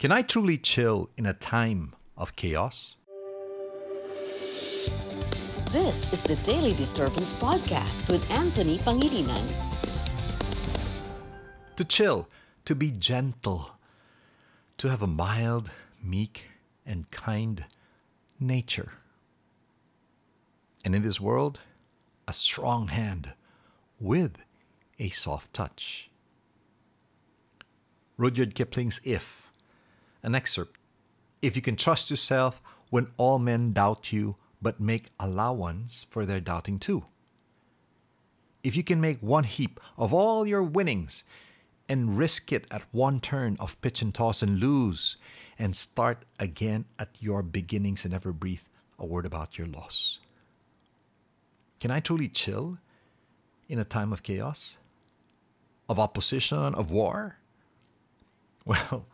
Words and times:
Can 0.00 0.10
I 0.12 0.22
truly 0.22 0.56
chill 0.56 1.10
in 1.18 1.26
a 1.26 1.34
time 1.34 1.94
of 2.16 2.34
chaos? 2.34 2.96
This 5.72 6.10
is 6.14 6.22
the 6.22 6.36
Daily 6.50 6.72
Disturbance 6.72 7.38
Podcast 7.38 8.10
with 8.10 8.30
Anthony 8.30 8.78
Pangilinan. 8.78 9.44
To 11.76 11.84
chill, 11.84 12.30
to 12.64 12.74
be 12.74 12.90
gentle, 12.90 13.72
to 14.78 14.88
have 14.88 15.02
a 15.02 15.06
mild, 15.06 15.70
meek, 16.02 16.44
and 16.86 17.10
kind 17.10 17.66
nature. 18.40 18.94
And 20.82 20.94
in 20.94 21.02
this 21.02 21.20
world, 21.20 21.60
a 22.26 22.32
strong 22.32 22.88
hand 22.88 23.34
with 23.98 24.38
a 24.98 25.10
soft 25.10 25.52
touch. 25.52 26.08
Rudyard 28.16 28.54
Kipling's 28.54 28.98
If, 29.04 29.49
an 30.22 30.34
excerpt. 30.34 30.76
If 31.42 31.56
you 31.56 31.62
can 31.62 31.76
trust 31.76 32.10
yourself 32.10 32.60
when 32.90 33.10
all 33.16 33.38
men 33.38 33.72
doubt 33.72 34.12
you, 34.12 34.36
but 34.60 34.80
make 34.80 35.06
allowance 35.18 36.06
for 36.10 36.26
their 36.26 36.40
doubting 36.40 36.78
too. 36.78 37.04
If 38.62 38.76
you 38.76 38.82
can 38.82 39.00
make 39.00 39.20
one 39.20 39.44
heap 39.44 39.80
of 39.96 40.12
all 40.12 40.46
your 40.46 40.62
winnings 40.62 41.24
and 41.88 42.18
risk 42.18 42.52
it 42.52 42.66
at 42.70 42.82
one 42.92 43.20
turn 43.20 43.56
of 43.58 43.80
pitch 43.80 44.02
and 44.02 44.14
toss 44.14 44.42
and 44.42 44.60
lose, 44.60 45.16
and 45.60 45.76
start 45.76 46.24
again 46.38 46.86
at 46.98 47.10
your 47.20 47.42
beginnings 47.42 48.04
and 48.04 48.12
never 48.12 48.32
breathe 48.32 48.62
a 48.98 49.04
word 49.04 49.26
about 49.26 49.58
your 49.58 49.66
loss. 49.66 50.18
Can 51.80 51.90
I 51.90 52.00
truly 52.00 52.28
chill 52.28 52.78
in 53.68 53.78
a 53.78 53.84
time 53.84 54.10
of 54.10 54.22
chaos? 54.22 54.78
Of 55.86 55.98
opposition, 55.98 56.74
of 56.74 56.90
war? 56.90 57.36
Well, 58.66 59.06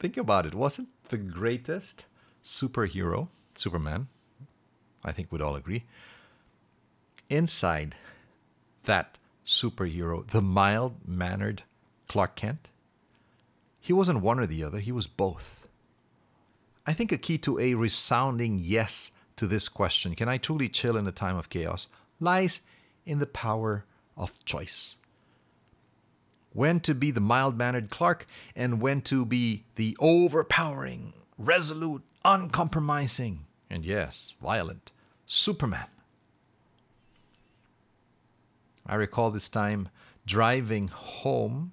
think 0.00 0.16
about 0.16 0.46
it. 0.46 0.54
Wasn't 0.54 0.88
the 1.10 1.18
greatest 1.18 2.04
superhero, 2.44 3.28
Superman, 3.54 4.08
I 5.04 5.12
think 5.12 5.30
we'd 5.30 5.42
all 5.42 5.54
agree, 5.54 5.84
inside 7.28 7.94
that 8.84 9.18
superhero, 9.46 10.28
the 10.28 10.42
mild 10.42 10.96
mannered 11.06 11.62
Clark 12.08 12.34
Kent? 12.34 12.68
He 13.78 13.92
wasn't 13.92 14.20
one 14.20 14.40
or 14.40 14.46
the 14.46 14.64
other, 14.64 14.78
he 14.78 14.92
was 14.92 15.06
both. 15.06 15.68
I 16.86 16.92
think 16.92 17.12
a 17.12 17.18
key 17.18 17.38
to 17.38 17.58
a 17.58 17.74
resounding 17.74 18.58
yes 18.58 19.10
to 19.36 19.46
this 19.46 19.68
question, 19.68 20.14
can 20.14 20.28
I 20.28 20.38
truly 20.38 20.68
chill 20.68 20.96
in 20.96 21.06
a 21.06 21.12
time 21.12 21.36
of 21.36 21.50
chaos, 21.50 21.86
lies 22.18 22.60
in 23.04 23.18
the 23.18 23.26
power 23.26 23.84
of 24.16 24.44
choice. 24.44 24.96
When 26.52 26.80
to 26.80 26.94
be 26.94 27.10
the 27.10 27.20
mild 27.20 27.56
mannered 27.56 27.90
Clark 27.90 28.26
and 28.56 28.80
when 28.80 29.02
to 29.02 29.24
be 29.24 29.64
the 29.76 29.96
overpowering, 30.00 31.12
resolute, 31.38 32.02
uncompromising, 32.24 33.46
and 33.68 33.84
yes, 33.84 34.34
violent 34.42 34.90
Superman. 35.26 35.86
I 38.84 38.96
recall 38.96 39.30
this 39.30 39.48
time 39.48 39.88
driving 40.26 40.88
home 40.88 41.72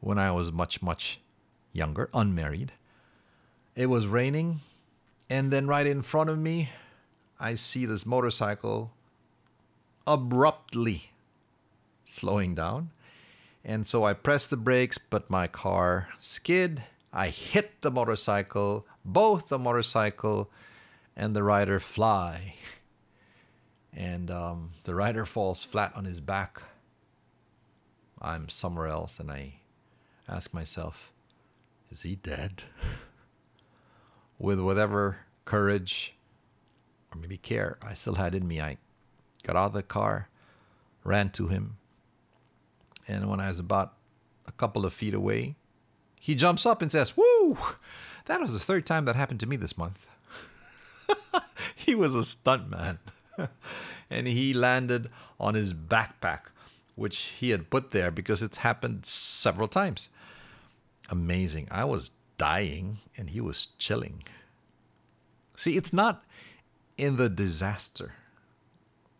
when 0.00 0.18
I 0.18 0.30
was 0.30 0.52
much, 0.52 0.82
much 0.82 1.20
younger, 1.72 2.10
unmarried. 2.12 2.72
It 3.74 3.86
was 3.86 4.06
raining, 4.06 4.60
and 5.30 5.50
then 5.50 5.66
right 5.66 5.86
in 5.86 6.02
front 6.02 6.28
of 6.28 6.38
me, 6.38 6.68
I 7.40 7.54
see 7.54 7.86
this 7.86 8.04
motorcycle 8.04 8.92
abruptly 10.06 11.12
slowing 12.04 12.54
down. 12.54 12.90
And 13.68 13.86
so 13.86 14.04
I 14.04 14.14
pressed 14.14 14.48
the 14.48 14.56
brakes, 14.56 14.96
but 14.96 15.28
my 15.28 15.46
car 15.46 16.08
skid. 16.20 16.84
I 17.12 17.28
hit 17.28 17.82
the 17.82 17.90
motorcycle, 17.90 18.86
both 19.04 19.48
the 19.48 19.58
motorcycle 19.58 20.50
and 21.14 21.36
the 21.36 21.42
rider 21.42 21.78
fly. 21.78 22.54
And 23.94 24.30
um, 24.30 24.70
the 24.84 24.94
rider 24.94 25.26
falls 25.26 25.64
flat 25.64 25.92
on 25.94 26.06
his 26.06 26.18
back. 26.18 26.62
I'm 28.22 28.48
somewhere 28.48 28.86
else, 28.86 29.20
and 29.20 29.30
I 29.30 29.56
ask 30.26 30.54
myself, 30.54 31.12
is 31.90 32.02
he 32.02 32.16
dead? 32.16 32.62
With 34.38 34.60
whatever 34.60 35.18
courage 35.44 36.14
or 37.12 37.20
maybe 37.20 37.36
care 37.36 37.76
I 37.82 37.92
still 37.92 38.14
had 38.14 38.34
in 38.34 38.48
me, 38.48 38.62
I 38.62 38.78
got 39.42 39.56
out 39.56 39.66
of 39.66 39.72
the 39.74 39.82
car, 39.82 40.28
ran 41.04 41.28
to 41.32 41.48
him, 41.48 41.77
and 43.08 43.28
when 43.28 43.40
I 43.40 43.48
was 43.48 43.58
about 43.58 43.94
a 44.46 44.52
couple 44.52 44.84
of 44.86 44.92
feet 44.92 45.14
away, 45.14 45.56
he 46.20 46.34
jumps 46.34 46.66
up 46.66 46.82
and 46.82 46.92
says, 46.92 47.16
Woo! 47.16 47.58
That 48.26 48.40
was 48.40 48.52
the 48.52 48.58
third 48.58 48.86
time 48.86 49.06
that 49.06 49.16
happened 49.16 49.40
to 49.40 49.46
me 49.46 49.56
this 49.56 49.78
month. 49.78 50.06
he 51.74 51.94
was 51.94 52.14
a 52.14 52.18
stuntman. 52.18 52.98
and 54.10 54.26
he 54.26 54.52
landed 54.52 55.10
on 55.40 55.54
his 55.54 55.72
backpack, 55.72 56.40
which 56.94 57.16
he 57.38 57.50
had 57.50 57.70
put 57.70 57.90
there 57.90 58.10
because 58.10 58.42
it's 58.42 58.58
happened 58.58 59.06
several 59.06 59.68
times. 59.68 60.08
Amazing. 61.08 61.68
I 61.70 61.84
was 61.84 62.10
dying 62.36 62.98
and 63.16 63.30
he 63.30 63.40
was 63.40 63.68
chilling. 63.78 64.22
See, 65.56 65.76
it's 65.76 65.92
not 65.92 66.22
in 66.98 67.16
the 67.16 67.28
disaster. 67.28 68.12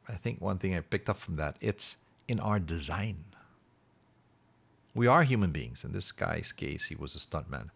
I 0.08 0.14
think 0.14 0.40
one 0.40 0.58
thing 0.58 0.74
I 0.74 0.80
picked 0.80 1.08
up 1.08 1.18
from 1.18 1.36
that, 1.36 1.56
it's 1.60 1.96
in 2.26 2.40
our 2.40 2.58
design. 2.58 3.24
We 4.94 5.06
are 5.06 5.22
human 5.22 5.52
beings. 5.52 5.84
In 5.84 5.92
this 5.92 6.12
guy's 6.12 6.52
case, 6.52 6.86
he 6.86 6.94
was 6.94 7.14
a 7.14 7.18
stuntman. 7.18 7.70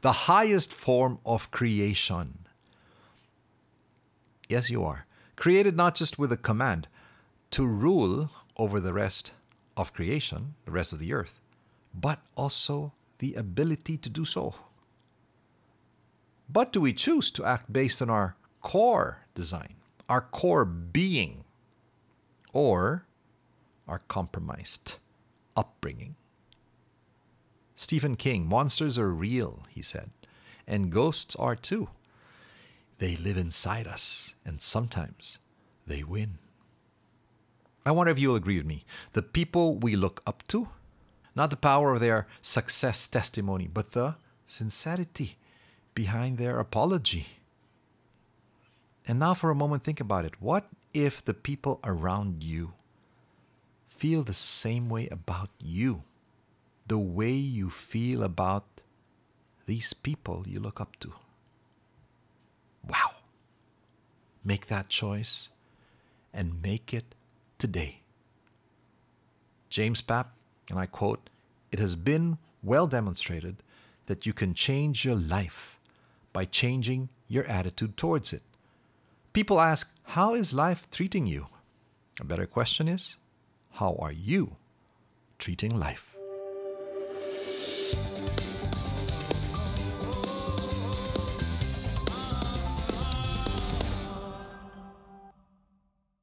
The 0.00 0.12
highest 0.12 0.72
form 0.72 1.18
of 1.24 1.50
creation. 1.50 2.46
Yes, 4.48 4.70
you 4.70 4.84
are. 4.84 5.06
Created 5.36 5.76
not 5.76 5.94
just 5.94 6.18
with 6.18 6.32
a 6.32 6.36
command 6.36 6.88
to 7.52 7.66
rule 7.66 8.30
over 8.56 8.80
the 8.80 8.92
rest 8.92 9.32
of 9.76 9.92
creation, 9.92 10.54
the 10.64 10.70
rest 10.70 10.92
of 10.92 10.98
the 10.98 11.12
earth, 11.12 11.40
but 11.94 12.20
also 12.36 12.92
the 13.18 13.34
ability 13.34 13.96
to 13.98 14.08
do 14.08 14.24
so. 14.24 14.54
But 16.48 16.72
do 16.72 16.80
we 16.80 16.92
choose 16.92 17.30
to 17.32 17.44
act 17.44 17.72
based 17.72 18.02
on 18.02 18.10
our 18.10 18.36
core 18.60 19.20
design, 19.34 19.74
our 20.08 20.20
core 20.20 20.64
being, 20.64 21.44
or 22.52 23.06
our 23.88 24.00
compromised 24.08 24.96
upbringing? 25.56 26.16
Stephen 27.92 28.16
King, 28.16 28.48
monsters 28.48 28.96
are 28.96 29.10
real, 29.10 29.64
he 29.68 29.82
said, 29.82 30.08
and 30.66 30.90
ghosts 30.90 31.36
are 31.36 31.54
too. 31.54 31.90
They 32.96 33.16
live 33.18 33.36
inside 33.36 33.86
us, 33.86 34.32
and 34.46 34.62
sometimes 34.62 35.38
they 35.86 36.02
win. 36.02 36.38
I 37.84 37.90
wonder 37.90 38.10
if 38.10 38.18
you'll 38.18 38.34
agree 38.34 38.56
with 38.56 38.64
me. 38.64 38.84
The 39.12 39.20
people 39.20 39.76
we 39.76 39.94
look 39.94 40.22
up 40.26 40.42
to, 40.48 40.70
not 41.34 41.50
the 41.50 41.56
power 41.58 41.92
of 41.92 42.00
their 42.00 42.26
success 42.40 43.06
testimony, 43.06 43.68
but 43.70 43.92
the 43.92 44.14
sincerity 44.46 45.36
behind 45.94 46.38
their 46.38 46.58
apology. 46.60 47.26
And 49.06 49.18
now, 49.18 49.34
for 49.34 49.50
a 49.50 49.54
moment, 49.54 49.84
think 49.84 50.00
about 50.00 50.24
it. 50.24 50.40
What 50.40 50.66
if 50.94 51.22
the 51.22 51.34
people 51.34 51.78
around 51.84 52.42
you 52.42 52.72
feel 53.90 54.22
the 54.22 54.32
same 54.32 54.88
way 54.88 55.08
about 55.08 55.50
you? 55.58 56.04
The 56.86 56.98
way 56.98 57.32
you 57.32 57.70
feel 57.70 58.22
about 58.22 58.66
these 59.66 59.92
people 59.92 60.44
you 60.46 60.60
look 60.60 60.80
up 60.80 60.98
to? 61.00 61.12
Wow. 62.86 63.12
Make 64.44 64.66
that 64.66 64.88
choice 64.88 65.50
and 66.32 66.60
make 66.62 66.92
it 66.92 67.14
today. 67.58 68.00
James 69.68 70.02
Papp, 70.02 70.26
and 70.68 70.78
I 70.78 70.86
quote, 70.86 71.30
It 71.70 71.78
has 71.78 71.94
been 71.94 72.38
well 72.62 72.86
demonstrated 72.86 73.62
that 74.06 74.26
you 74.26 74.32
can 74.32 74.52
change 74.52 75.04
your 75.04 75.16
life 75.16 75.78
by 76.32 76.44
changing 76.44 77.08
your 77.28 77.44
attitude 77.44 77.96
towards 77.96 78.32
it. 78.32 78.42
People 79.32 79.60
ask, 79.60 79.90
How 80.04 80.34
is 80.34 80.52
life 80.52 80.90
treating 80.90 81.26
you? 81.26 81.46
A 82.20 82.24
better 82.24 82.46
question 82.46 82.88
is, 82.88 83.16
How 83.72 83.96
are 83.98 84.12
you 84.12 84.56
treating 85.38 85.78
life? 85.78 86.11